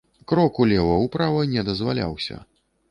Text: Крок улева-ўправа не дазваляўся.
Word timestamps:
Крок 0.31 0.57
улева-ўправа 0.63 1.47
не 1.53 1.67
дазваляўся. 1.69 2.45